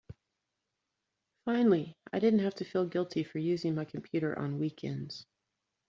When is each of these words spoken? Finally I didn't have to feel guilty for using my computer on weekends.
Finally 1.45 1.95
I 2.11 2.17
didn't 2.17 2.39
have 2.39 2.55
to 2.55 2.65
feel 2.65 2.87
guilty 2.87 3.23
for 3.23 3.37
using 3.37 3.75
my 3.75 3.85
computer 3.85 4.35
on 4.39 4.57
weekends. 4.57 5.27